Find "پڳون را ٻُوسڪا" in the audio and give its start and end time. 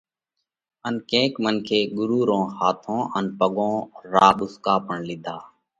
3.37-4.75